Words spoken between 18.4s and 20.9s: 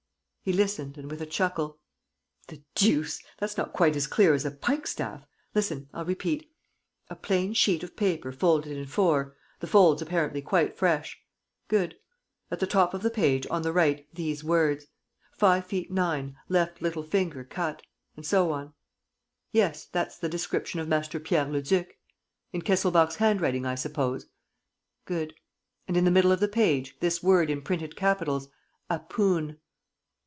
on.... Yes, that's the description of